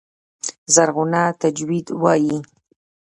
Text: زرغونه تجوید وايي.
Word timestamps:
زرغونه 0.73 1.21
تجوید 1.41 1.87
وايي. 2.01 2.37